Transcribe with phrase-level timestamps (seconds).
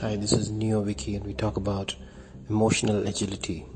[0.00, 1.94] Hi, this is Neo Viky, and we talk about
[2.48, 3.66] emotional agility.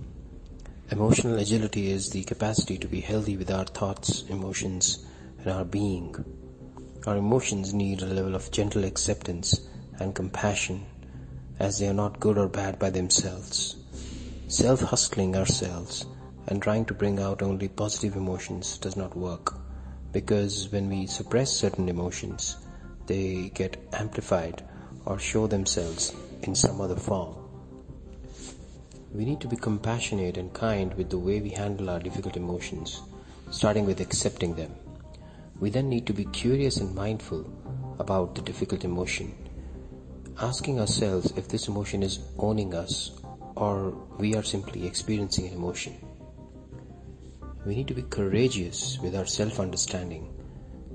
[0.91, 5.05] Emotional agility is the capacity to be healthy with our thoughts, emotions,
[5.39, 6.17] and our being.
[7.07, 9.69] Our emotions need a level of gentle acceptance
[10.01, 10.87] and compassion
[11.59, 13.77] as they are not good or bad by themselves.
[14.49, 16.07] Self hustling ourselves
[16.47, 19.53] and trying to bring out only positive emotions does not work
[20.11, 22.57] because when we suppress certain emotions,
[23.05, 24.63] they get amplified
[25.07, 27.35] or show themselves in some other form.
[29.13, 33.01] We need to be compassionate and kind with the way we handle our difficult emotions,
[33.51, 34.75] starting with accepting them.
[35.61, 37.49] We then need to be curious and mindful
[37.99, 39.33] about the difficult emotion,
[40.41, 43.13] asking ourselves if this emotion is owning us
[43.57, 45.95] or we are simply experiencing an emotion.
[47.65, 50.35] We need to be courageous with our self understanding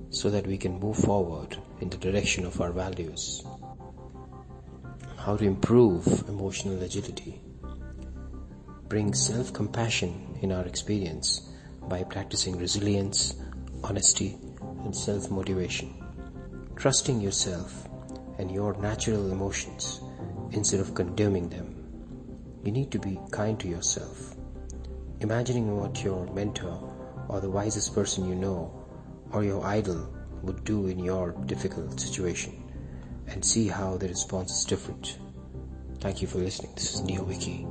[0.10, 3.44] so that we can move forward in the direction of our values.
[5.20, 7.42] How to improve emotional agility.
[8.88, 11.52] Bring self compassion in our experience
[11.90, 13.36] by practicing resilience,
[13.84, 14.38] honesty,
[14.86, 15.94] and self motivation.
[16.78, 17.90] Trusting yourself
[18.38, 20.00] and your natural emotions
[20.52, 21.76] instead of condemning them.
[22.64, 24.36] You need to be kind to yourself.
[25.20, 26.80] Imagining what your mentor
[27.28, 28.74] or the wisest person you know
[29.34, 30.08] or your idol
[30.44, 32.69] would do in your difficult situation
[33.32, 35.20] and see how the response is different.
[36.00, 36.72] Thank you for listening.
[36.76, 37.68] This is NeoViky.